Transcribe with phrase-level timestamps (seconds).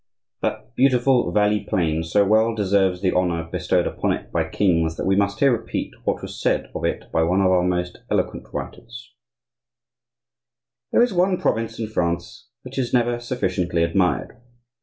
[0.41, 5.05] That beautiful valley plain so well deserves the honor bestowed upon it by kings that
[5.05, 8.47] we must here repeat what was said of it by one of our most eloquent
[8.51, 9.13] writers:—
[10.91, 14.35] "There is one province in France which is never sufficiently admired.